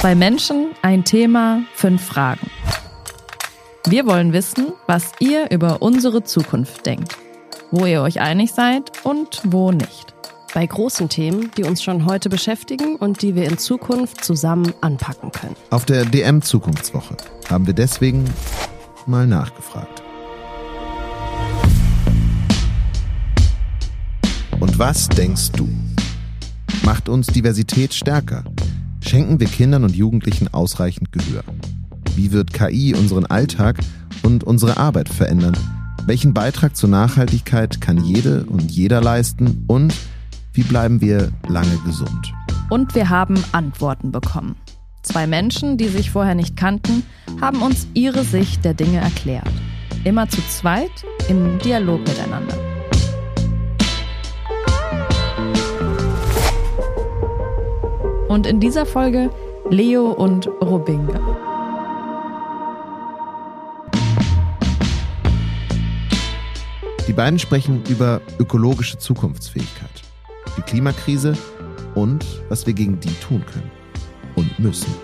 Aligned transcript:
Zwei 0.00 0.14
Menschen, 0.14 0.70
ein 0.80 1.04
Thema, 1.04 1.62
fünf 1.74 2.02
Fragen. 2.02 2.50
Wir 3.86 4.06
wollen 4.06 4.32
wissen, 4.32 4.72
was 4.86 5.12
ihr 5.18 5.50
über 5.50 5.82
unsere 5.82 6.24
Zukunft 6.24 6.86
denkt, 6.86 7.18
wo 7.70 7.84
ihr 7.84 8.00
euch 8.00 8.18
einig 8.18 8.52
seid 8.52 8.92
und 9.04 9.42
wo 9.44 9.72
nicht. 9.72 10.14
Bei 10.54 10.64
großen 10.64 11.10
Themen, 11.10 11.50
die 11.58 11.64
uns 11.64 11.82
schon 11.82 12.06
heute 12.06 12.30
beschäftigen 12.30 12.96
und 12.96 13.20
die 13.20 13.34
wir 13.34 13.44
in 13.44 13.58
Zukunft 13.58 14.24
zusammen 14.24 14.72
anpacken 14.80 15.32
können. 15.32 15.54
Auf 15.68 15.84
der 15.84 16.06
DM 16.06 16.40
Zukunftswoche 16.40 17.18
haben 17.50 17.66
wir 17.66 17.74
deswegen 17.74 18.24
mal 19.04 19.26
nachgefragt. 19.26 20.02
Und 24.60 24.78
was 24.78 25.10
denkst 25.10 25.52
du? 25.52 25.68
Macht 26.84 27.10
uns 27.10 27.26
Diversität 27.26 27.92
stärker? 27.92 28.44
Schenken 29.10 29.40
wir 29.40 29.48
Kindern 29.48 29.82
und 29.82 29.96
Jugendlichen 29.96 30.54
ausreichend 30.54 31.10
Gehör? 31.10 31.42
Wie 32.14 32.30
wird 32.30 32.52
KI 32.52 32.94
unseren 32.94 33.26
Alltag 33.26 33.80
und 34.22 34.44
unsere 34.44 34.76
Arbeit 34.76 35.08
verändern? 35.08 35.56
Welchen 36.06 36.32
Beitrag 36.32 36.76
zur 36.76 36.90
Nachhaltigkeit 36.90 37.80
kann 37.80 38.04
jede 38.04 38.44
und 38.44 38.70
jeder 38.70 39.00
leisten? 39.00 39.64
Und 39.66 39.92
wie 40.52 40.62
bleiben 40.62 41.00
wir 41.00 41.32
lange 41.48 41.76
gesund? 41.84 42.32
Und 42.70 42.94
wir 42.94 43.08
haben 43.08 43.42
Antworten 43.50 44.12
bekommen. 44.12 44.54
Zwei 45.02 45.26
Menschen, 45.26 45.76
die 45.76 45.88
sich 45.88 46.12
vorher 46.12 46.36
nicht 46.36 46.56
kannten, 46.56 47.02
haben 47.40 47.62
uns 47.62 47.88
ihre 47.94 48.22
Sicht 48.22 48.64
der 48.64 48.74
Dinge 48.74 48.98
erklärt. 48.98 49.50
Immer 50.04 50.28
zu 50.28 50.40
zweit 50.42 51.04
im 51.28 51.58
Dialog 51.58 51.98
miteinander. 52.06 52.69
Und 58.30 58.46
in 58.46 58.60
dieser 58.60 58.86
Folge 58.86 59.28
Leo 59.70 60.12
und 60.12 60.46
Robinga. 60.46 61.18
Die 67.08 67.12
beiden 67.12 67.40
sprechen 67.40 67.82
über 67.88 68.20
ökologische 68.38 68.98
Zukunftsfähigkeit, 68.98 69.90
die 70.56 70.62
Klimakrise 70.62 71.36
und 71.96 72.24
was 72.48 72.68
wir 72.68 72.72
gegen 72.72 73.00
die 73.00 73.12
tun 73.14 73.44
können 73.52 73.72
und 74.36 74.56
müssen. 74.60 74.94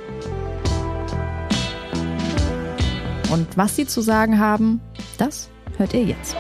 Und 3.32 3.48
was 3.56 3.74
sie 3.74 3.88
zu 3.88 4.02
sagen 4.02 4.38
haben, 4.38 4.80
das 5.18 5.50
hört 5.78 5.94
ihr 5.94 6.04
jetzt. 6.04 6.36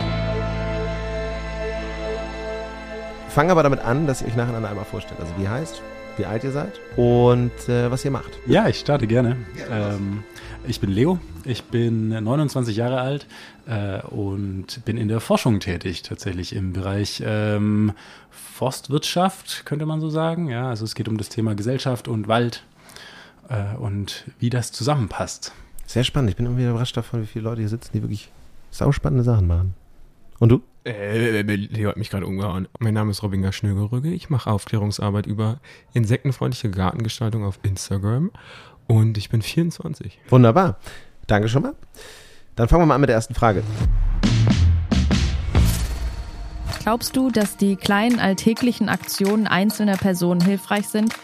Fangen 3.30 3.50
aber 3.50 3.64
damit 3.64 3.80
an, 3.80 4.06
dass 4.06 4.22
ihr 4.22 4.28
euch 4.28 4.36
nacheinander 4.36 4.68
einmal 4.68 4.84
vorstellt. 4.84 5.18
Also 5.18 5.32
wie 5.36 5.48
heißt, 5.48 5.82
wie 6.16 6.26
alt 6.26 6.44
ihr 6.44 6.52
seid 6.52 6.72
und 6.96 7.52
äh, 7.68 7.90
was 7.90 8.04
ihr 8.04 8.10
macht. 8.10 8.30
Ja, 8.46 8.68
ich 8.68 8.78
starte 8.78 9.06
gerne. 9.06 9.36
Ähm, 9.70 10.24
ich 10.66 10.80
bin 10.80 10.90
Leo, 10.90 11.18
ich 11.44 11.64
bin 11.64 12.08
29 12.08 12.76
Jahre 12.76 13.00
alt 13.00 13.26
äh, 13.66 14.00
und 14.02 14.84
bin 14.84 14.96
in 14.96 15.08
der 15.08 15.20
Forschung 15.20 15.60
tätig, 15.60 16.02
tatsächlich 16.02 16.54
im 16.54 16.72
Bereich 16.72 17.22
ähm, 17.24 17.92
Forstwirtschaft, 18.30 19.64
könnte 19.64 19.86
man 19.86 20.00
so 20.00 20.10
sagen. 20.10 20.48
Ja, 20.48 20.68
also 20.68 20.84
es 20.84 20.94
geht 20.94 21.08
um 21.08 21.18
das 21.18 21.28
Thema 21.28 21.54
Gesellschaft 21.54 22.08
und 22.08 22.28
Wald 22.28 22.64
äh, 23.48 23.76
und 23.76 24.24
wie 24.38 24.50
das 24.50 24.72
zusammenpasst. 24.72 25.52
Sehr 25.86 26.04
spannend. 26.04 26.30
Ich 26.30 26.36
bin 26.36 26.46
irgendwie 26.46 26.66
überrascht 26.66 26.96
davon, 26.96 27.22
wie 27.22 27.26
viele 27.26 27.44
Leute 27.44 27.60
hier 27.60 27.68
sitzen, 27.68 27.90
die 27.94 28.02
wirklich 28.02 28.30
sauspannende 28.70 29.24
Sachen 29.24 29.46
machen. 29.46 29.74
Und 30.38 30.50
du? 30.50 30.62
Äh, 30.86 31.42
Leo 31.42 31.88
hat 31.88 31.96
mich 31.96 32.10
gerade 32.10 32.26
umgehauen. 32.26 32.68
Mein 32.78 32.94
Name 32.94 33.10
ist 33.10 33.22
Robinga 33.24 33.50
Schnögerrügge. 33.50 34.10
Ich 34.12 34.30
mache 34.30 34.48
Aufklärungsarbeit 34.48 35.26
über 35.26 35.58
insektenfreundliche 35.94 36.70
Gartengestaltung 36.70 37.44
auf 37.44 37.58
Instagram 37.64 38.30
und 38.86 39.18
ich 39.18 39.28
bin 39.28 39.42
24. 39.42 40.20
Wunderbar. 40.28 40.78
Danke 41.26 41.48
schon 41.48 41.62
mal. 41.62 41.74
Dann 42.54 42.68
fangen 42.68 42.82
wir 42.82 42.86
mal 42.86 42.94
an 42.94 43.00
mit 43.00 43.08
der 43.08 43.16
ersten 43.16 43.34
Frage. 43.34 43.64
Glaubst 46.84 47.16
du, 47.16 47.32
dass 47.32 47.56
die 47.56 47.74
kleinen 47.74 48.20
alltäglichen 48.20 48.88
Aktionen 48.88 49.48
einzelner 49.48 49.96
Personen 49.96 50.40
hilfreich 50.40 50.86
sind, 50.86 51.14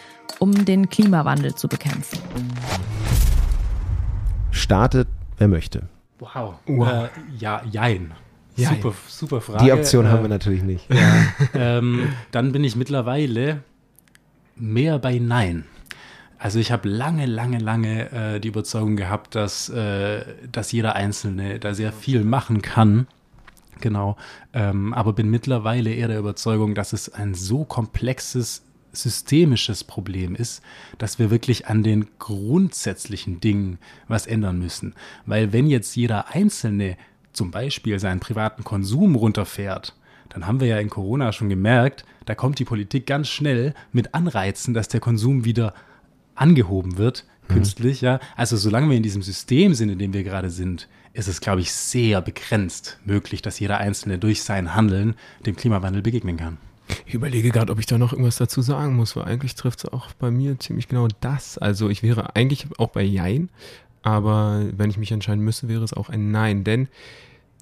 um 0.40 0.64
den 0.64 0.88
Klimawandel 0.90 1.54
zu 1.54 1.68
bekämpfen? 1.68 2.18
Startet, 4.50 5.06
wer 5.38 5.46
möchte. 5.46 5.88
Wow. 6.18 6.54
Wow. 6.66 6.88
Äh, 6.88 7.08
ja, 7.38 7.62
jein. 7.70 8.12
Jein. 8.56 8.82
Super, 8.82 8.94
super 9.08 9.40
Frage. 9.40 9.64
Die 9.64 9.72
Option 9.72 10.06
Äh, 10.06 10.08
haben 10.08 10.22
wir 10.22 10.28
natürlich 10.28 10.62
nicht. 10.62 10.86
Ja, 10.92 11.24
ähm, 11.54 12.08
dann 12.30 12.52
bin 12.52 12.64
ich 12.64 12.76
mittlerweile 12.76 13.62
mehr 14.56 14.98
bei 14.98 15.18
Nein. 15.18 15.64
Also 16.38 16.58
ich 16.58 16.72
habe 16.72 16.88
lange, 16.88 17.26
lange, 17.26 17.58
lange 17.58 18.10
äh, 18.10 18.40
die 18.40 18.48
Überzeugung 18.48 18.96
gehabt, 18.96 19.34
dass, 19.36 19.68
äh, 19.68 20.24
dass 20.50 20.72
jeder 20.72 20.96
Einzelne 20.96 21.60
da 21.60 21.72
sehr 21.72 21.92
viel 21.92 22.24
machen 22.24 22.62
kann. 22.62 23.06
Genau. 23.80 24.16
Ähm, 24.52 24.92
aber 24.92 25.12
bin 25.12 25.30
mittlerweile 25.30 25.92
eher 25.92 26.08
der 26.08 26.18
Überzeugung, 26.18 26.74
dass 26.74 26.92
es 26.92 27.08
ein 27.12 27.34
so 27.34 27.64
komplexes 27.64 28.62
systemisches 28.92 29.84
Problem 29.84 30.34
ist, 30.34 30.62
dass 30.98 31.18
wir 31.18 31.30
wirklich 31.30 31.66
an 31.66 31.82
den 31.82 32.08
grundsätzlichen 32.18 33.40
Dingen 33.40 33.78
was 34.08 34.26
ändern 34.26 34.58
müssen. 34.58 34.94
Weil 35.24 35.52
wenn 35.52 35.66
jetzt 35.66 35.96
jeder 35.96 36.34
Einzelne 36.34 36.96
zum 37.32 37.50
Beispiel 37.50 37.98
seinen 37.98 38.20
privaten 38.20 38.64
Konsum 38.64 39.14
runterfährt, 39.14 39.94
dann 40.28 40.46
haben 40.46 40.60
wir 40.60 40.66
ja 40.66 40.78
in 40.78 40.88
Corona 40.88 41.32
schon 41.32 41.48
gemerkt, 41.48 42.04
da 42.24 42.34
kommt 42.34 42.58
die 42.58 42.64
Politik 42.64 43.06
ganz 43.06 43.28
schnell 43.28 43.74
mit 43.92 44.14
Anreizen, 44.14 44.72
dass 44.72 44.88
der 44.88 45.00
Konsum 45.00 45.44
wieder 45.44 45.74
angehoben 46.34 46.96
wird, 46.96 47.26
künstlich, 47.48 48.00
ja. 48.00 48.18
Also 48.36 48.56
solange 48.56 48.88
wir 48.88 48.96
in 48.96 49.02
diesem 49.02 49.22
System 49.22 49.74
sind, 49.74 49.90
in 49.90 49.98
dem 49.98 50.12
wir 50.14 50.24
gerade 50.24 50.50
sind, 50.50 50.88
ist 51.12 51.28
es, 51.28 51.40
glaube 51.40 51.60
ich, 51.60 51.72
sehr 51.72 52.22
begrenzt 52.22 52.98
möglich, 53.04 53.42
dass 53.42 53.60
jeder 53.60 53.78
Einzelne 53.78 54.18
durch 54.18 54.42
sein 54.42 54.74
Handeln 54.74 55.14
dem 55.44 55.56
Klimawandel 55.56 56.02
begegnen 56.02 56.38
kann. 56.38 56.56
Ich 57.06 57.14
überlege 57.14 57.50
gerade, 57.50 57.72
ob 57.72 57.78
ich 57.78 57.86
da 57.86 57.98
noch 57.98 58.12
irgendwas 58.12 58.36
dazu 58.36 58.62
sagen 58.62 58.96
muss, 58.96 59.16
weil 59.16 59.24
eigentlich 59.24 59.54
trifft 59.54 59.80
es 59.80 59.92
auch 59.92 60.12
bei 60.12 60.30
mir 60.30 60.58
ziemlich 60.58 60.88
genau 60.88 61.08
das. 61.20 61.58
Also 61.58 61.88
ich 61.88 62.02
wäre 62.02 62.34
eigentlich 62.34 62.66
auch 62.78 62.88
bei 62.88 63.02
Jein, 63.02 63.50
aber 64.02 64.64
wenn 64.76 64.90
ich 64.90 64.98
mich 64.98 65.12
entscheiden 65.12 65.44
müsste, 65.44 65.68
wäre 65.68 65.84
es 65.84 65.92
auch 65.92 66.08
ein 66.08 66.30
Nein. 66.30 66.64
Denn 66.64 66.88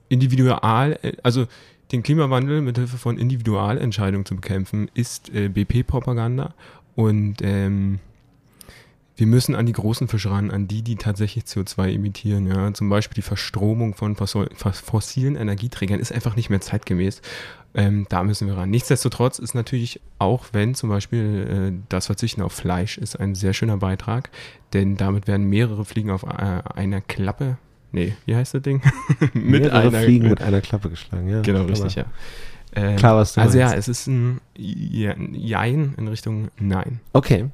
individual, 0.09 0.99
äh, 1.03 1.13
also 1.23 1.47
den 1.93 2.03
Klimawandel 2.03 2.61
mit 2.61 2.79
Hilfe 2.79 2.99
von 2.99 3.19
Individualentscheidungen 3.19 4.25
zu 4.25 4.37
bekämpfen, 4.37 4.91
ist 4.95 5.33
äh, 5.35 5.49
BP-Propaganda 5.49 6.55
und 6.95 7.37
ähm, 7.43 7.99
wir 9.21 9.27
müssen 9.27 9.55
an 9.55 9.67
die 9.67 9.73
großen 9.73 10.09
Fische 10.09 10.31
ran, 10.31 10.51
an 10.51 10.67
die, 10.67 10.83
die 10.83 10.97
tatsächlich 10.97 11.45
CO2 11.45 11.95
emittieren. 11.95 12.47
Ja. 12.49 12.73
Zum 12.75 12.89
Beispiel 12.89 13.15
die 13.17 13.23
Verstromung 13.23 13.95
von 13.95 14.17
fossil- 14.17 14.51
fos- 14.57 14.81
fossilen 14.81 15.37
Energieträgern 15.37 16.01
ist 16.01 16.13
einfach 16.13 16.35
nicht 16.37 16.51
mehr 16.51 16.61
zeitgemäß. 16.61 17.23
Ähm, 17.75 18.07
da 18.09 18.25
müssen 18.25 18.49
wir 18.49 18.57
ran. 18.57 18.71
Nichtsdestotrotz 18.71 19.39
ist 19.39 19.55
natürlich, 19.55 20.01
auch 20.19 20.47
wenn 20.53 20.75
zum 20.75 20.89
Beispiel 20.89 21.71
äh, 21.73 21.83
das 21.89 22.07
Verzichten 22.07 22.43
auf 22.43 22.53
Fleisch 22.53 22.99
ist 22.99 23.15
ein 23.21 23.37
sehr 23.37 23.53
schöner 23.53 23.77
Beitrag, 23.77 24.31
denn 24.73 24.97
damit 24.97 25.29
werden 25.29 25.47
mehrere 25.49 25.85
Fliegen 25.85 26.11
auf 26.11 26.25
äh, 26.25 26.27
einer 26.75 27.01
Klappe, 27.01 27.59
nee, 27.93 28.15
wie 28.27 28.35
heißt 28.35 28.55
das 28.55 28.63
Ding? 28.63 28.83
mit 29.35 29.63
Mehrere 29.63 29.79
einer 29.89 30.01
Fliegen 30.01 30.29
mit 30.31 30.43
einer 30.43 30.61
Klappe 30.63 30.91
geschlagen, 30.91 31.29
ja. 31.29 31.43
Genau, 31.43 31.61
Aber 31.61 31.69
richtig, 31.69 31.95
ja. 31.95 32.07
Ähm, 32.75 32.97
Klar, 32.97 33.17
was 33.17 33.35
du 33.35 33.41
Also 33.41 33.59
ja, 33.59 33.67
meinst. 33.69 33.89
es 33.89 34.01
ist 34.01 34.07
ein 34.09 34.41
Ja- 34.57 35.15
Jein 35.33 35.95
in 35.97 36.09
Richtung 36.09 36.49
Nein. 36.59 37.01
Okay, 37.13 37.51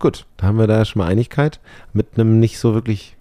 gut. 0.00 0.26
Da 0.36 0.46
haben 0.46 0.58
wir 0.58 0.66
da 0.66 0.84
schon 0.84 1.00
mal 1.00 1.08
Einigkeit 1.08 1.60
mit 1.92 2.14
einem 2.14 2.40
nicht 2.40 2.58
so 2.58 2.74
wirklich 2.74 3.16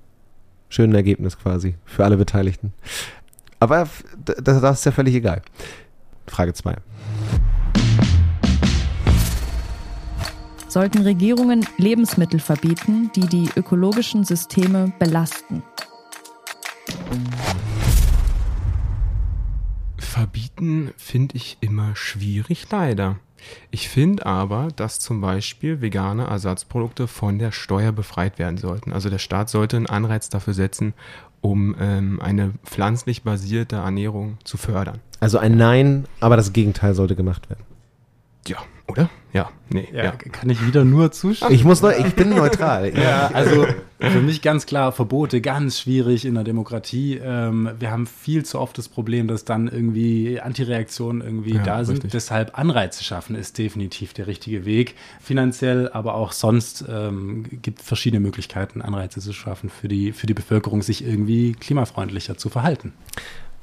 schönen 0.70 0.96
Ergebnis 0.96 1.38
quasi 1.38 1.76
für 1.86 2.06
alle 2.06 2.18
Beteiligten. 2.18 2.74
Aber 3.60 3.88
das, 4.26 4.62
das 4.62 4.80
ist 4.80 4.86
ja 4.86 4.92
völlig 4.92 5.16
egal. 5.16 5.42
Frage 6.28 6.54
2. 6.54 6.76
Sollten 10.68 11.02
Regierungen 11.02 11.66
Lebensmittel 11.78 12.40
verbieten, 12.40 13.10
die 13.16 13.28
die 13.28 13.50
ökologischen 13.56 14.26
Systeme 14.26 14.94
belasten? 15.00 15.64
Verbieten 19.98 20.94
finde 20.98 21.38
ich 21.38 21.58
immer 21.62 21.96
schwierig, 21.96 22.68
leider. 22.70 23.18
Ich 23.72 23.90
finde 23.90 24.26
aber, 24.26 24.70
dass 24.76 25.00
zum 25.00 25.22
Beispiel 25.22 25.82
vegane 25.82 26.26
Ersatzprodukte 26.26 27.08
von 27.08 27.40
der 27.40 27.52
Steuer 27.52 27.92
befreit 27.92 28.40
werden 28.40 28.58
sollten. 28.58 28.94
Also 28.94 29.10
der 29.10 29.20
Staat 29.20 29.50
sollte 29.50 29.78
einen 29.78 29.88
Anreiz 29.88 30.30
dafür 30.30 30.54
setzen, 30.54 30.94
um 31.42 31.76
ähm, 31.80 32.20
eine 32.22 32.54
pflanzlich 32.64 33.24
basierte 33.24 33.78
Ernährung 33.78 34.38
zu 34.44 34.58
fördern. 34.58 35.00
Also 35.20 35.38
ein 35.38 35.58
Nein, 35.58 36.06
aber 36.20 36.38
das 36.38 36.54
Gegenteil 36.54 36.94
sollte 36.94 37.16
gemacht 37.16 37.50
werden. 37.50 37.64
Ja, 38.48 38.58
oder? 38.88 39.10
Ja, 39.38 39.50
nee, 39.70 39.88
Ja, 39.94 40.04
ja. 40.06 40.12
kann 40.12 40.50
ich 40.50 40.66
wieder 40.66 40.84
nur 40.84 41.12
zustimmen. 41.12 41.54
Ich 41.54 41.64
muss 41.64 41.82
neu, 41.82 41.94
ich 41.98 42.16
bin 42.16 42.30
neutral. 42.30 42.92
Ja, 42.98 43.30
also 43.34 43.68
für 44.00 44.20
mich 44.22 44.42
ganz 44.42 44.66
klar 44.66 44.92
Verbote, 44.92 45.42
ganz 45.42 45.80
schwierig 45.80 46.26
in 46.26 46.34
der 46.36 46.44
Demokratie. 46.44 47.20
Ähm, 47.24 47.70
wir 47.80 47.92
haben 47.92 48.08
viel 48.08 48.44
zu 48.46 48.60
oft 48.60 48.78
das 48.78 48.90
Problem, 48.90 49.28
dass 49.28 49.46
dann 49.46 49.68
irgendwie 49.68 50.40
Antireaktionen 50.42 51.22
irgendwie 51.22 51.54
Ja, 51.56 51.64
da 51.64 51.84
sind. 51.86 51.96
richtig. 51.98 52.12
Deshalb 52.12 52.58
Anreize 52.58 53.04
schaffen 53.04 53.36
ist 53.36 53.58
definitiv 53.58 54.14
der 54.14 54.26
richtige 54.28 54.66
Weg. 54.66 54.96
Finanziell, 55.22 55.90
aber 55.90 56.16
auch 56.16 56.32
sonst 56.32 56.84
ähm, 56.90 57.44
gibt 57.62 57.82
verschiedene 57.82 58.20
Möglichkeiten, 58.20 58.82
Anreize 58.82 59.20
zu 59.20 59.34
schaffen 59.34 59.70
für 59.70 59.88
die, 59.88 60.14
für 60.14 60.26
die 60.28 60.34
Bevölkerung, 60.34 60.82
sich 60.82 61.06
irgendwie 61.06 61.52
klimafreundlicher 61.54 62.38
zu 62.38 62.50
verhalten. 62.50 62.94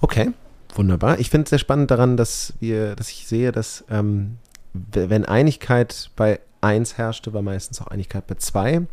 Okay, 0.00 0.30
wunderbar. 0.74 1.18
Ich 1.18 1.30
finde 1.30 1.44
es 1.44 1.50
sehr 1.50 1.58
spannend 1.58 1.90
daran, 1.90 2.16
dass 2.16 2.52
wir, 2.60 2.94
dass 2.96 3.10
ich 3.10 3.26
sehe, 3.26 3.50
dass 3.52 3.84
ähm, 3.90 4.36
wenn 4.74 5.24
Einigkeit 5.24 6.10
bei 6.16 6.40
1 6.60 6.98
herrschte, 6.98 7.32
war 7.32 7.42
meistens 7.42 7.80
auch 7.80 7.88
Einigkeit 7.88 8.26
bei 8.26 8.34
2. 8.34 8.86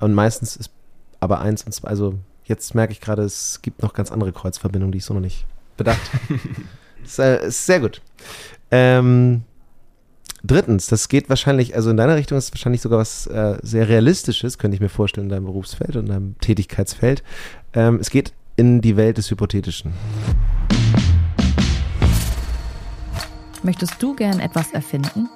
Und 0.00 0.14
meistens 0.14 0.56
ist 0.56 0.70
aber 1.20 1.40
1 1.40 1.64
und 1.64 1.72
2, 1.72 1.88
also 1.88 2.14
jetzt 2.44 2.74
merke 2.74 2.92
ich 2.92 3.00
gerade, 3.00 3.22
es 3.22 3.60
gibt 3.62 3.82
noch 3.82 3.94
ganz 3.94 4.12
andere 4.12 4.32
Kreuzverbindungen, 4.32 4.92
die 4.92 4.98
ich 4.98 5.04
so 5.04 5.14
noch 5.14 5.20
nicht 5.20 5.46
bedacht 5.76 6.12
habe. 6.12 6.40
ist, 7.04 7.18
äh, 7.18 7.46
ist 7.46 7.66
sehr 7.66 7.80
gut. 7.80 8.02
Ähm, 8.70 9.42
drittens, 10.44 10.86
das 10.86 11.08
geht 11.08 11.28
wahrscheinlich, 11.28 11.74
also 11.74 11.90
in 11.90 11.96
deiner 11.96 12.16
Richtung 12.16 12.36
ist 12.36 12.44
es 12.44 12.52
wahrscheinlich 12.52 12.82
sogar 12.82 12.98
was 12.98 13.26
äh, 13.26 13.58
sehr 13.62 13.88
Realistisches, 13.88 14.58
könnte 14.58 14.74
ich 14.74 14.80
mir 14.80 14.88
vorstellen, 14.88 15.26
in 15.26 15.30
deinem 15.30 15.46
Berufsfeld 15.46 15.96
und 15.96 16.06
in 16.06 16.12
deinem 16.12 16.38
Tätigkeitsfeld. 16.40 17.22
Ähm, 17.72 17.98
es 18.00 18.10
geht 18.10 18.32
in 18.56 18.80
die 18.80 18.96
Welt 18.96 19.18
des 19.18 19.30
Hypothetischen. 19.30 19.92
Möchtest 23.66 24.00
du 24.00 24.14
gern 24.14 24.38
etwas 24.38 24.70
erfinden? 24.70 25.28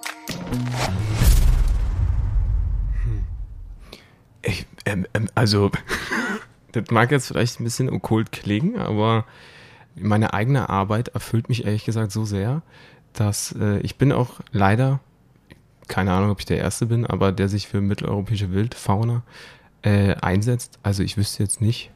Ich, 4.43 4.67
ähm, 4.87 5.05
ähm, 5.15 5.29
also, 5.35 5.73
das 6.73 6.85
mag 6.93 7.11
jetzt 7.11 7.27
vielleicht 7.27 7.59
ein 7.59 7.65
bisschen 7.65 7.91
okkult 7.91 8.31
klingen, 8.31 8.79
aber 8.79 9.25
meine 9.97 10.33
eigene 10.33 10.69
Arbeit 10.69 11.09
erfüllt 11.09 11.49
mich 11.49 11.65
ehrlich 11.65 11.85
gesagt 11.85 12.13
so 12.13 12.25
sehr, 12.25 12.63
dass 13.15 13.53
äh, 13.59 13.81
ich 13.81 13.97
bin 13.97 14.13
auch 14.13 14.39
leider, 14.53 15.01
keine 15.89 16.13
Ahnung, 16.13 16.31
ob 16.31 16.39
ich 16.39 16.47
der 16.47 16.59
Erste 16.59 16.87
bin, 16.87 17.07
aber 17.07 17.33
der 17.33 17.49
sich 17.49 17.67
für 17.67 17.81
mitteleuropäische 17.81 18.53
Wildfauna 18.53 19.25
äh, 19.83 20.15
einsetzt. 20.15 20.79
Also 20.85 21.03
ich 21.03 21.17
wüsste 21.17 21.43
jetzt 21.43 21.61
nicht, 21.61 21.91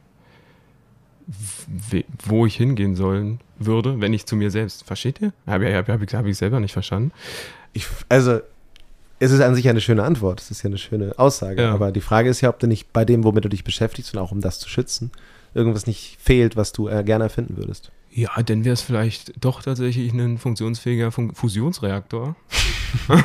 wo 2.24 2.46
ich 2.46 2.56
hingehen 2.56 2.96
sollen 2.96 3.40
würde, 3.58 4.00
wenn 4.00 4.12
ich 4.12 4.26
zu 4.26 4.36
mir 4.36 4.50
selbst. 4.50 4.84
Versteht 4.84 5.20
ihr? 5.20 5.32
Habe 5.46 5.74
hab, 5.74 5.88
hab, 5.88 6.02
ich- 6.02 6.14
hab 6.14 6.26
ich 6.26 6.36
selber 6.36 6.60
nicht 6.60 6.72
verstanden. 6.72 7.12
Ich, 7.72 7.86
also, 8.08 8.40
es 9.18 9.30
ist 9.30 9.40
an 9.40 9.54
sich 9.54 9.68
eine 9.68 9.80
schöne 9.80 10.02
Antwort. 10.02 10.40
Es 10.40 10.50
ist 10.50 10.62
ja 10.62 10.68
eine 10.68 10.78
schöne 10.78 11.14
Aussage. 11.18 11.62
Ja. 11.62 11.72
Aber 11.72 11.92
die 11.92 12.00
Frage 12.00 12.28
ist 12.28 12.40
ja, 12.40 12.48
ob 12.50 12.58
du 12.58 12.66
nicht 12.66 12.92
bei 12.92 13.04
dem, 13.04 13.24
womit 13.24 13.44
du 13.44 13.48
dich 13.48 13.64
beschäftigst 13.64 14.12
und 14.14 14.20
auch 14.20 14.32
um 14.32 14.40
das 14.40 14.58
zu 14.58 14.68
schützen, 14.68 15.10
irgendwas 15.54 15.86
nicht 15.86 16.18
fehlt, 16.20 16.56
was 16.56 16.72
du 16.72 16.88
äh, 16.88 17.02
gerne 17.04 17.24
erfinden 17.24 17.56
würdest. 17.56 17.90
Ja, 18.10 18.30
dann 18.44 18.64
wäre 18.64 18.74
es 18.74 18.80
vielleicht 18.80 19.32
doch 19.44 19.62
tatsächlich 19.62 20.12
ein 20.12 20.38
funktionsfähiger 20.38 21.10
Fun 21.10 21.34
Fusionsreaktor. 21.34 22.36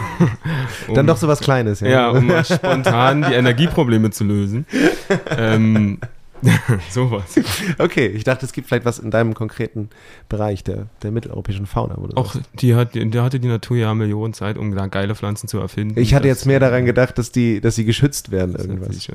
Dann 0.96 1.06
doch 1.06 1.18
so 1.18 1.28
was 1.28 1.42
Kleines, 1.42 1.82
ja. 1.82 1.90
Ja, 1.90 2.10
um 2.10 2.26
mal 2.26 2.44
spontan 2.44 3.22
die 3.22 3.36
Energieprobleme 3.36 4.10
zu 4.10 4.24
lösen. 4.24 4.66
ähm, 5.30 6.00
sowas. 6.90 7.40
Okay, 7.78 8.08
ich 8.08 8.24
dachte, 8.24 8.46
es 8.46 8.54
gibt 8.54 8.68
vielleicht 8.68 8.86
was 8.86 9.00
in 9.00 9.12
deinem 9.12 9.34
konkreten 9.34 9.90
Bereich 10.30 10.64
der, 10.64 10.88
der 11.04 11.12
mitteleuropäischen 11.12 11.66
Fauna. 11.66 11.96
Wo 11.98 12.08
du 12.08 12.16
Auch 12.18 12.34
sagst. 12.34 12.50
die 12.62 12.76
hat, 12.76 12.90
da 12.96 13.24
hatte 13.24 13.40
die 13.40 13.48
Natur 13.48 13.78
ja 13.78 13.94
Millionen 13.94 14.34
Zeit, 14.34 14.58
um 14.58 14.76
da 14.76 14.88
geile 14.88 15.16
Pflanzen 15.16 15.48
zu 15.48 15.60
erfinden. 15.60 16.00
ich 16.00 16.14
hatte 16.14 16.28
jetzt 16.28 16.46
mehr 16.46 16.60
daran 16.60 16.86
gedacht, 16.86 17.18
dass 17.18 17.32
die, 17.32 17.62
dass 17.62 17.76
sie 17.76 17.86
geschützt 17.86 18.32
werden, 18.32 18.56
irgendwas. 18.56 19.08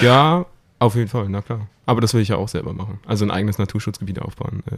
Ja, 0.00 0.46
auf 0.78 0.94
jeden 0.94 1.08
Fall, 1.08 1.28
na 1.28 1.42
klar. 1.42 1.68
Aber 1.86 2.00
das 2.00 2.14
will 2.14 2.20
ich 2.22 2.28
ja 2.28 2.36
auch 2.36 2.48
selber 2.48 2.72
machen. 2.72 3.00
Also 3.04 3.24
ein 3.24 3.30
eigenes 3.30 3.58
Naturschutzgebiet 3.58 4.20
aufbauen. 4.20 4.62
Äh, 4.70 4.76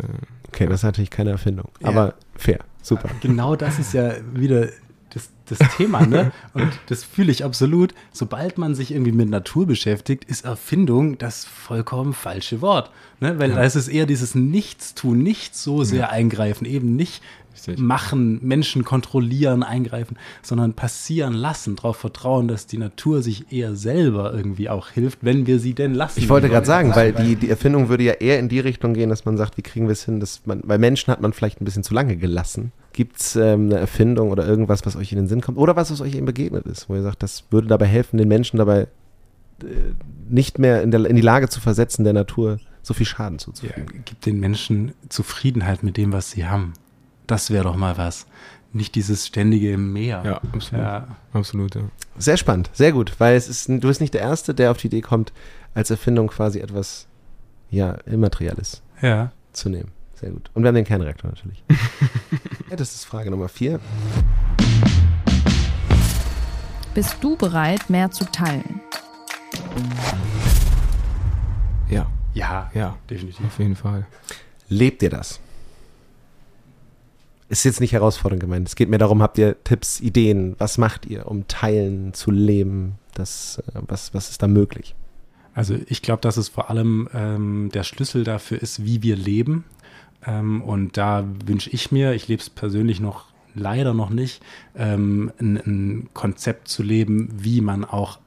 Okay, 0.48 0.66
das 0.66 0.80
ist 0.80 0.84
natürlich 0.84 1.10
keine 1.10 1.30
Erfindung. 1.30 1.68
Ja. 1.80 1.88
Aber 1.88 2.14
fair, 2.36 2.58
super. 2.82 3.08
Genau 3.22 3.56
das 3.56 3.78
ist 3.78 3.94
ja 3.94 4.12
wieder 4.34 4.68
das, 5.14 5.30
das 5.46 5.76
Thema, 5.76 6.06
ne? 6.06 6.32
Und 6.54 6.70
das 6.88 7.04
fühle 7.04 7.30
ich 7.30 7.44
absolut. 7.44 7.94
Sobald 8.12 8.58
man 8.58 8.74
sich 8.74 8.92
irgendwie 8.92 9.12
mit 9.12 9.28
Natur 9.28 9.66
beschäftigt, 9.66 10.24
ist 10.24 10.44
Erfindung 10.44 11.18
das 11.18 11.44
vollkommen 11.44 12.12
falsche 12.14 12.60
Wort. 12.60 12.90
Ne? 13.20 13.38
Weil 13.38 13.50
da 13.52 13.62
ist 13.62 13.76
es 13.76 13.88
eher 13.88 14.06
dieses 14.06 14.34
Nichtstun, 14.34 15.22
nicht 15.22 15.56
so 15.56 15.84
sehr 15.84 16.10
eingreifen, 16.10 16.66
eben 16.66 16.96
nicht 16.96 17.22
Richtig. 17.54 17.78
machen, 17.78 18.40
Menschen 18.42 18.84
kontrollieren, 18.84 19.62
eingreifen, 19.62 20.16
sondern 20.42 20.72
passieren 20.72 21.34
lassen, 21.34 21.76
darauf 21.76 21.98
vertrauen, 21.98 22.48
dass 22.48 22.66
die 22.66 22.78
Natur 22.78 23.22
sich 23.22 23.52
eher 23.52 23.76
selber 23.76 24.32
irgendwie 24.32 24.68
auch 24.68 24.88
hilft, 24.88 25.18
wenn 25.22 25.46
wir 25.46 25.58
sie 25.58 25.74
denn 25.74 25.94
lassen. 25.94 26.18
Ich 26.18 26.28
wollte 26.28 26.48
gerade 26.48 26.66
sagen, 26.66 26.94
weil 26.96 27.12
die, 27.12 27.36
die 27.36 27.50
Erfindung 27.50 27.88
würde 27.88 28.04
ja 28.04 28.14
eher 28.14 28.38
in 28.38 28.48
die 28.48 28.60
Richtung 28.60 28.94
gehen, 28.94 29.10
dass 29.10 29.24
man 29.24 29.36
sagt, 29.36 29.56
wie 29.58 29.62
kriegen 29.62 29.86
wir 29.86 29.92
es 29.92 30.04
hin, 30.04 30.18
dass 30.18 30.42
man, 30.46 30.62
weil 30.64 30.78
Menschen 30.78 31.12
hat 31.12 31.20
man 31.20 31.32
vielleicht 31.32 31.60
ein 31.60 31.64
bisschen 31.64 31.84
zu 31.84 31.94
lange 31.94 32.16
gelassen. 32.16 32.72
Gibt 32.92 33.20
es 33.20 33.36
ähm, 33.36 33.66
eine 33.66 33.78
Erfindung 33.78 34.30
oder 34.30 34.46
irgendwas, 34.46 34.84
was 34.84 34.96
euch 34.96 35.12
in 35.12 35.16
den 35.16 35.28
Sinn 35.28 35.40
kommt 35.40 35.58
oder 35.58 35.76
was, 35.76 35.90
was 35.90 36.00
euch 36.00 36.14
eben 36.14 36.26
begegnet 36.26 36.66
ist, 36.66 36.88
wo 36.88 36.94
ihr 36.94 37.02
sagt, 37.02 37.22
das 37.22 37.44
würde 37.50 37.68
dabei 37.68 37.86
helfen, 37.86 38.18
den 38.18 38.28
Menschen 38.28 38.58
dabei 38.58 38.88
äh, 39.62 39.66
nicht 40.28 40.58
mehr 40.58 40.82
in, 40.82 40.90
der, 40.90 41.04
in 41.06 41.16
die 41.16 41.22
Lage 41.22 41.48
zu 41.48 41.60
versetzen, 41.60 42.04
der 42.04 42.12
Natur 42.12 42.58
so 42.82 42.94
viel 42.94 43.06
Schaden 43.06 43.38
ja, 43.38 43.44
zuzufügen. 43.44 44.02
gibt 44.04 44.26
den 44.26 44.40
Menschen 44.40 44.92
Zufriedenheit 45.08 45.82
mit 45.82 45.96
dem, 45.96 46.12
was 46.12 46.30
sie 46.30 46.46
haben. 46.46 46.74
Das 47.26 47.50
wäre 47.50 47.64
doch 47.64 47.76
mal 47.76 47.96
was. 47.96 48.26
Nicht 48.72 48.94
dieses 48.94 49.26
ständige 49.26 49.76
Mehr. 49.78 50.22
ja, 50.24 50.36
absolut. 50.52 50.82
Ja. 50.82 51.08
Absolut, 51.32 51.74
ja. 51.74 51.82
Sehr 52.18 52.36
spannend, 52.36 52.70
sehr 52.72 52.92
gut, 52.92 53.14
weil 53.18 53.36
es 53.36 53.48
ist, 53.48 53.68
du 53.68 53.80
bist 53.80 54.00
nicht 54.00 54.14
der 54.14 54.22
Erste, 54.22 54.54
der 54.54 54.70
auf 54.70 54.78
die 54.78 54.86
Idee 54.86 55.02
kommt, 55.02 55.32
als 55.74 55.90
Erfindung 55.90 56.28
quasi 56.28 56.60
etwas 56.60 57.06
ja, 57.70 57.92
Immaterielles 58.06 58.82
ja. 59.00 59.32
zu 59.52 59.68
nehmen. 59.68 59.90
Sehr 60.14 60.30
gut. 60.30 60.50
Und 60.54 60.62
wir 60.62 60.68
haben 60.68 60.74
den 60.74 60.84
Kernreaktor 60.84 61.30
natürlich. 61.30 61.62
ja, 62.70 62.76
das 62.76 62.94
ist 62.94 63.04
Frage 63.04 63.30
Nummer 63.30 63.48
vier. 63.48 63.80
Bist 66.94 67.16
du 67.20 67.36
bereit, 67.36 67.88
mehr 67.88 68.10
zu 68.10 68.24
teilen? 68.26 68.80
Ja, 71.88 72.06
Ja, 72.34 72.70
ja, 72.74 72.96
definitiv. 73.08 73.44
auf 73.46 73.58
jeden 73.58 73.76
Fall. 73.76 74.06
Lebt 74.68 75.02
ihr 75.02 75.10
das? 75.10 75.40
Ist 77.48 77.64
jetzt 77.64 77.80
nicht 77.80 77.92
herausfordernd 77.92 78.40
gemeint. 78.40 78.66
Es 78.68 78.76
geht 78.76 78.88
mir 78.88 78.96
darum, 78.98 79.20
habt 79.22 79.36
ihr 79.36 79.62
Tipps, 79.64 80.00
Ideen? 80.00 80.54
Was 80.58 80.78
macht 80.78 81.04
ihr, 81.06 81.26
um 81.26 81.46
teilen 81.48 82.14
zu 82.14 82.30
leben? 82.30 82.98
Das, 83.14 83.62
äh, 83.74 83.80
was, 83.88 84.14
was 84.14 84.30
ist 84.30 84.42
da 84.42 84.48
möglich? 84.48 84.94
Also 85.54 85.76
ich 85.86 86.02
glaube, 86.02 86.20
dass 86.20 86.36
es 86.36 86.48
vor 86.48 86.70
allem 86.70 87.08
ähm, 87.14 87.70
der 87.72 87.82
Schlüssel 87.82 88.24
dafür 88.24 88.60
ist, 88.60 88.84
wie 88.84 89.02
wir 89.02 89.16
leben. 89.16 89.64
Ähm, 90.26 90.62
und 90.62 90.96
da 90.96 91.24
wünsche 91.44 91.70
ich 91.70 91.92
mir, 91.92 92.14
ich 92.14 92.28
lebe 92.28 92.40
es 92.40 92.50
persönlich 92.50 93.00
noch 93.00 93.26
leider 93.54 93.92
noch 93.92 94.10
nicht, 94.10 94.42
ähm, 94.76 95.30
ein, 95.38 95.56
ein 95.56 96.08
Konzept 96.14 96.68
zu 96.68 96.82
leben, 96.82 97.28
wie 97.32 97.60
man 97.60 97.84
auch 97.84 98.18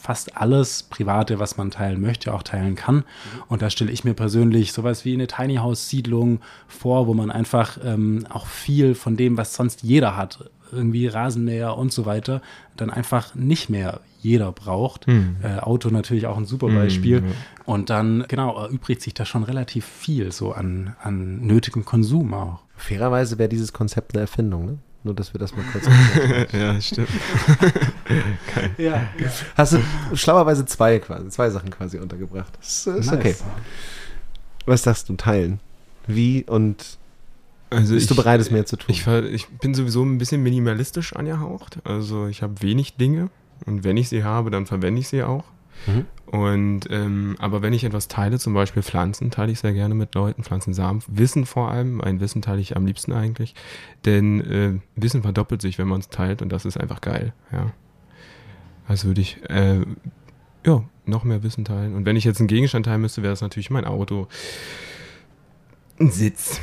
fast 0.00 0.36
alles 0.36 0.82
Private, 0.84 1.38
was 1.38 1.56
man 1.56 1.70
teilen 1.70 2.00
möchte, 2.00 2.32
auch 2.32 2.42
teilen 2.42 2.74
kann. 2.74 3.04
Und 3.48 3.62
da 3.62 3.70
stelle 3.70 3.92
ich 3.92 4.02
mir 4.02 4.14
persönlich 4.14 4.72
sowas 4.72 5.04
wie 5.04 5.12
eine 5.12 5.26
Tiny 5.26 5.56
House 5.56 5.88
Siedlung 5.88 6.40
vor, 6.68 7.06
wo 7.06 7.14
man 7.14 7.30
einfach 7.30 7.78
ähm, 7.84 8.26
auch 8.30 8.46
viel 8.46 8.94
von 8.94 9.16
dem, 9.16 9.36
was 9.36 9.54
sonst 9.54 9.82
jeder 9.82 10.16
hat, 10.16 10.50
irgendwie 10.72 11.06
Rasenmäher 11.06 11.76
und 11.76 11.92
so 11.92 12.06
weiter, 12.06 12.40
dann 12.76 12.90
einfach 12.90 13.34
nicht 13.34 13.68
mehr 13.68 14.00
jeder 14.20 14.52
braucht. 14.52 15.06
Hm. 15.06 15.36
Äh, 15.42 15.58
Auto 15.58 15.90
natürlich 15.90 16.26
auch 16.26 16.36
ein 16.36 16.46
super 16.46 16.68
Beispiel. 16.68 17.16
ja. 17.18 17.32
Und 17.64 17.90
dann, 17.90 18.24
genau, 18.28 18.56
erübrigt 18.56 19.02
sich 19.02 19.14
da 19.14 19.24
schon 19.24 19.44
relativ 19.44 19.84
viel 19.84 20.32
so 20.32 20.52
an, 20.52 20.96
an 21.02 21.40
nötigem 21.40 21.84
Konsum 21.84 22.34
auch. 22.34 22.60
Fairerweise 22.76 23.38
wäre 23.38 23.48
dieses 23.48 23.72
Konzept 23.72 24.14
eine 24.14 24.22
Erfindung, 24.22 24.66
ne? 24.66 24.78
Nur, 25.02 25.14
dass 25.14 25.32
wir 25.32 25.38
das 25.38 25.54
mal 25.56 25.64
kurz. 25.72 25.86
ja, 26.52 26.80
stimmt. 26.80 27.08
Ja, 28.76 29.08
Hast 29.56 29.72
du 29.74 29.78
schlauerweise 30.14 30.66
zwei 30.66 30.98
quasi, 30.98 31.28
zwei 31.28 31.48
Sachen 31.50 31.70
quasi 31.70 31.98
untergebracht. 31.98 32.52
Das 32.58 32.86
ist, 32.86 33.06
ist 33.06 33.12
okay. 33.12 33.34
Was 34.66 34.82
sagst 34.82 35.08
du, 35.08 35.14
teilen? 35.14 35.60
Wie 36.06 36.44
und 36.44 36.98
Also 37.70 37.94
bist 37.94 38.10
du 38.10 38.14
ich- 38.14 38.20
bereit, 38.20 38.40
es 38.40 38.50
mehr 38.50 38.66
zu 38.66 38.76
tun? 38.76 38.86
Ich, 38.94 39.06
ich 39.06 39.48
bin 39.48 39.74
sowieso 39.74 40.02
ein 40.04 40.18
bisschen 40.18 40.42
minimalistisch 40.42 41.14
angehaucht. 41.14 41.78
Also 41.84 42.26
ich 42.26 42.42
habe 42.42 42.60
wenig 42.62 42.96
Dinge 42.96 43.30
und 43.66 43.84
wenn 43.84 43.96
ich 43.96 44.08
sie 44.08 44.24
habe, 44.24 44.50
dann 44.50 44.66
verwende 44.66 45.00
ich 45.00 45.08
sie 45.08 45.22
auch. 45.22 45.44
Mhm. 45.86 46.06
Und 46.26 46.80
ähm, 46.90 47.36
aber 47.38 47.60
wenn 47.62 47.72
ich 47.72 47.84
etwas 47.84 48.06
teile, 48.06 48.38
zum 48.38 48.54
Beispiel 48.54 48.82
Pflanzen, 48.82 49.30
teile 49.30 49.50
ich 49.50 49.58
sehr 49.58 49.72
gerne 49.72 49.94
mit 49.94 50.14
Leuten, 50.14 50.44
Pflanzensamen, 50.44 51.02
Wissen 51.08 51.44
vor 51.44 51.70
allem, 51.70 52.00
ein 52.00 52.20
Wissen 52.20 52.40
teile 52.40 52.60
ich 52.60 52.76
am 52.76 52.86
liebsten 52.86 53.12
eigentlich, 53.12 53.54
denn 54.04 54.40
äh, 54.40 54.78
Wissen 54.94 55.22
verdoppelt 55.22 55.60
sich, 55.60 55.78
wenn 55.78 55.88
man 55.88 56.00
es 56.00 56.08
teilt 56.08 56.40
und 56.40 56.50
das 56.50 56.64
ist 56.64 56.78
einfach 56.78 57.00
geil, 57.00 57.32
ja. 57.50 57.72
Also 58.86 59.08
würde 59.08 59.20
ich 59.20 59.38
äh, 59.48 59.84
ja 60.66 60.84
noch 61.04 61.24
mehr 61.24 61.42
Wissen 61.42 61.64
teilen. 61.64 61.94
Und 61.94 62.06
wenn 62.06 62.16
ich 62.16 62.24
jetzt 62.24 62.40
einen 62.40 62.48
Gegenstand 62.48 62.86
teilen 62.86 63.00
müsste, 63.00 63.22
wäre 63.22 63.32
es 63.32 63.40
natürlich 63.40 63.70
mein 63.70 63.84
Auto. 63.84 64.28
Ein 66.00 66.10
Sitz. 66.10 66.58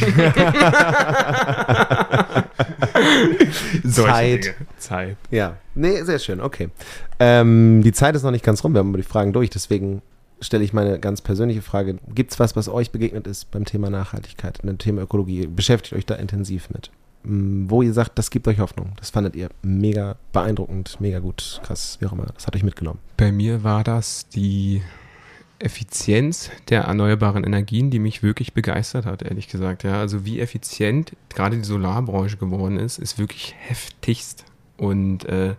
Zeit. 3.86 4.54
Zeit. 4.78 5.16
Ja, 5.30 5.58
nee, 5.74 6.02
sehr 6.02 6.18
schön, 6.18 6.40
okay. 6.40 6.70
Ähm, 7.20 7.82
die 7.82 7.92
Zeit 7.92 8.16
ist 8.16 8.22
noch 8.22 8.30
nicht 8.30 8.44
ganz 8.44 8.64
rum, 8.64 8.72
wir 8.72 8.78
haben 8.78 8.88
aber 8.88 8.96
die 8.96 9.04
Fragen 9.04 9.34
durch, 9.34 9.50
deswegen 9.50 10.00
stelle 10.40 10.64
ich 10.64 10.72
meine 10.72 10.98
ganz 10.98 11.20
persönliche 11.20 11.60
Frage. 11.60 11.98
Gibt 12.14 12.32
es 12.32 12.40
was, 12.40 12.56
was 12.56 12.68
euch 12.68 12.90
begegnet 12.90 13.26
ist 13.26 13.50
beim 13.50 13.66
Thema 13.66 13.90
Nachhaltigkeit, 13.90 14.60
beim 14.62 14.78
Thema 14.78 15.02
Ökologie? 15.02 15.46
Beschäftigt 15.46 15.94
euch 15.94 16.06
da 16.06 16.14
intensiv 16.14 16.70
mit? 16.70 16.90
Mm, 17.24 17.68
Wo 17.68 17.82
ihr 17.82 17.92
sagt, 17.92 18.18
das 18.18 18.30
gibt 18.30 18.48
euch 18.48 18.60
Hoffnung. 18.60 18.92
Das 18.96 19.10
fandet 19.10 19.36
ihr 19.36 19.50
mega 19.62 20.16
beeindruckend, 20.32 21.00
mega 21.00 21.18
gut, 21.18 21.60
krass, 21.64 21.98
wie 22.00 22.06
auch 22.06 22.12
immer. 22.12 22.26
Das 22.34 22.46
hat 22.46 22.56
euch 22.56 22.62
mitgenommen. 22.62 22.98
Bei 23.16 23.30
mir 23.30 23.62
war 23.62 23.84
das 23.84 24.26
die 24.28 24.82
Effizienz 25.64 26.50
der 26.68 26.82
erneuerbaren 26.82 27.42
Energien, 27.42 27.90
die 27.90 27.98
mich 27.98 28.22
wirklich 28.22 28.52
begeistert 28.52 29.06
hat, 29.06 29.22
ehrlich 29.22 29.48
gesagt. 29.48 29.82
Ja, 29.82 29.98
also 29.98 30.24
wie 30.24 30.40
effizient 30.40 31.16
gerade 31.30 31.56
die 31.56 31.64
Solarbranche 31.64 32.36
geworden 32.36 32.78
ist, 32.78 32.98
ist 32.98 33.18
wirklich 33.18 33.54
heftigst. 33.58 34.44
Und 34.76 35.24
äh, 35.24 35.54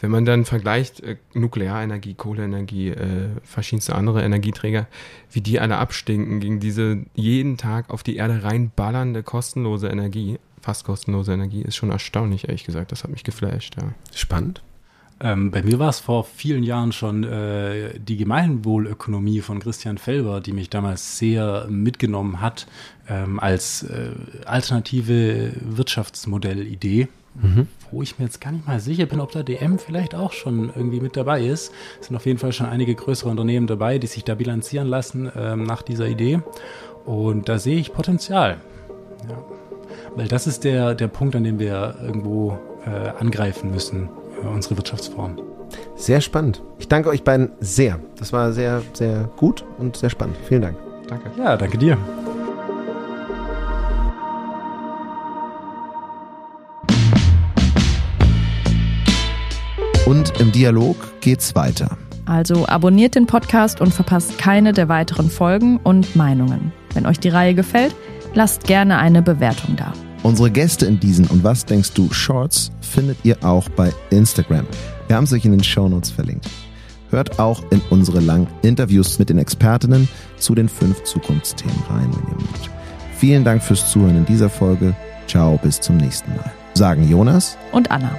wenn 0.00 0.10
man 0.10 0.24
dann 0.24 0.44
vergleicht 0.44 1.00
äh, 1.00 1.16
Nuklearenergie, 1.34 2.14
Kohleenergie, 2.14 2.88
äh, 2.88 3.28
verschiedenste 3.42 3.94
andere 3.94 4.22
Energieträger, 4.22 4.86
wie 5.30 5.40
die 5.40 5.60
alle 5.60 5.76
abstinken 5.76 6.40
gegen 6.40 6.60
diese 6.60 7.04
jeden 7.14 7.56
Tag 7.56 7.90
auf 7.90 8.02
die 8.02 8.16
Erde 8.16 8.44
reinballernde 8.44 9.22
kostenlose 9.22 9.88
Energie, 9.88 10.38
fast 10.60 10.84
kostenlose 10.84 11.32
Energie, 11.32 11.62
ist 11.62 11.76
schon 11.76 11.90
erstaunlich, 11.90 12.48
ehrlich 12.48 12.64
gesagt. 12.64 12.92
Das 12.92 13.04
hat 13.04 13.10
mich 13.10 13.24
geflasht, 13.24 13.76
ja. 13.76 13.92
Spannend. 14.14 14.62
Ähm, 15.20 15.50
bei 15.50 15.62
mir 15.62 15.78
war 15.78 15.88
es 15.88 15.98
vor 15.98 16.24
vielen 16.24 16.62
Jahren 16.62 16.92
schon 16.92 17.24
äh, 17.24 17.98
die 17.98 18.16
Gemeinwohlökonomie 18.16 19.40
von 19.40 19.58
Christian 19.58 19.98
Felber, 19.98 20.40
die 20.40 20.52
mich 20.52 20.70
damals 20.70 21.18
sehr 21.18 21.66
mitgenommen 21.68 22.40
hat 22.40 22.66
ähm, 23.08 23.40
als 23.40 23.82
äh, 23.82 24.10
alternative 24.44 25.52
Wirtschaftsmodellidee, 25.60 27.08
wo 27.90 28.02
ich 28.02 28.18
mir 28.18 28.24
jetzt 28.24 28.40
gar 28.40 28.52
nicht 28.52 28.66
mal 28.66 28.80
sicher 28.80 29.06
bin, 29.06 29.20
ob 29.20 29.30
da 29.32 29.42
DM 29.42 29.78
vielleicht 29.78 30.14
auch 30.14 30.32
schon 30.32 30.72
irgendwie 30.74 31.00
mit 31.00 31.16
dabei 31.16 31.42
ist. 31.42 31.72
Es 32.00 32.08
sind 32.08 32.16
auf 32.16 32.26
jeden 32.26 32.38
Fall 32.38 32.52
schon 32.52 32.66
einige 32.66 32.94
größere 32.94 33.30
Unternehmen 33.30 33.66
dabei, 33.66 33.98
die 33.98 34.08
sich 34.08 34.24
da 34.24 34.34
bilanzieren 34.34 34.88
lassen 34.88 35.30
ähm, 35.36 35.62
nach 35.62 35.82
dieser 35.82 36.08
Idee. 36.08 36.40
Und 37.04 37.48
da 37.48 37.58
sehe 37.58 37.78
ich 37.78 37.92
Potenzial. 37.92 38.58
Ja. 39.28 39.38
Weil 40.16 40.28
das 40.28 40.46
ist 40.46 40.64
der, 40.64 40.94
der 40.94 41.08
Punkt, 41.08 41.36
an 41.36 41.44
dem 41.44 41.58
wir 41.58 41.96
irgendwo 42.02 42.58
äh, 42.84 43.10
angreifen 43.20 43.70
müssen, 43.70 44.08
unsere 44.42 44.76
Wirtschaftsform. 44.76 45.36
Sehr 45.96 46.20
spannend. 46.20 46.62
Ich 46.78 46.88
danke 46.88 47.08
euch 47.10 47.24
beiden 47.24 47.50
sehr. 47.60 47.98
Das 48.16 48.32
war 48.32 48.52
sehr, 48.52 48.82
sehr 48.92 49.28
gut 49.36 49.64
und 49.78 49.96
sehr 49.96 50.10
spannend. 50.10 50.36
Vielen 50.48 50.62
Dank. 50.62 50.76
Danke. 51.08 51.30
Ja, 51.38 51.56
danke 51.56 51.78
dir. 51.78 51.98
Und 60.06 60.40
im 60.40 60.52
Dialog 60.52 60.96
geht's 61.20 61.54
weiter. 61.54 61.98
Also 62.24 62.66
abonniert 62.66 63.14
den 63.14 63.26
Podcast 63.26 63.80
und 63.80 63.92
verpasst 63.92 64.38
keine 64.38 64.72
der 64.72 64.88
weiteren 64.88 65.28
Folgen 65.28 65.78
und 65.78 66.16
Meinungen. 66.16 66.72
Wenn 66.94 67.06
euch 67.06 67.20
die 67.20 67.28
Reihe 67.28 67.54
gefällt, 67.54 67.94
lasst 68.32 68.64
gerne 68.64 68.98
eine 68.98 69.22
Bewertung 69.22 69.76
da. 69.76 69.92
Unsere 70.28 70.50
Gäste 70.50 70.84
in 70.84 71.00
diesen 71.00 71.26
Und 71.28 71.42
was 71.42 71.64
denkst 71.64 71.92
du 71.94 72.12
Shorts 72.12 72.70
findet 72.82 73.16
ihr 73.22 73.42
auch 73.42 73.66
bei 73.70 73.90
Instagram. 74.10 74.66
Wir 75.06 75.16
haben 75.16 75.24
es 75.24 75.32
euch 75.32 75.46
in 75.46 75.52
den 75.52 75.64
Shownotes 75.64 76.10
verlinkt. 76.10 76.50
Hört 77.08 77.38
auch 77.38 77.62
in 77.70 77.80
unsere 77.88 78.20
langen 78.20 78.46
Interviews 78.60 79.18
mit 79.18 79.30
den 79.30 79.38
Expertinnen 79.38 80.06
zu 80.36 80.54
den 80.54 80.68
fünf 80.68 81.02
Zukunftsthemen 81.04 81.82
rein, 81.88 82.10
wenn 82.12 82.28
ihr 82.28 82.42
mögt. 82.42 82.70
Vielen 83.16 83.42
Dank 83.42 83.62
fürs 83.62 83.90
Zuhören 83.90 84.18
in 84.18 84.26
dieser 84.26 84.50
Folge. 84.50 84.94
Ciao, 85.26 85.58
bis 85.62 85.80
zum 85.80 85.96
nächsten 85.96 86.30
Mal. 86.36 86.52
Sagen 86.74 87.08
Jonas 87.08 87.56
Und 87.72 87.90
Anna. 87.90 88.10